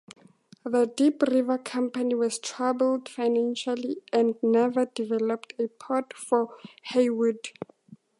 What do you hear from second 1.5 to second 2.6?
Company was